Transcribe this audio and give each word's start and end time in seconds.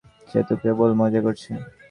সে 0.29 0.39
তো 0.47 0.53
কেবল 0.63 0.89
মজা 1.01 1.19
করছে। 1.25 1.51